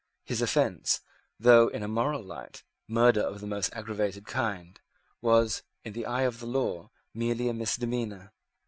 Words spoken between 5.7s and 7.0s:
in the eye of the law,